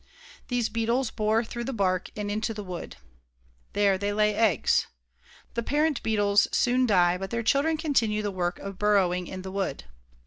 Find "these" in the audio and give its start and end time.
0.47-0.67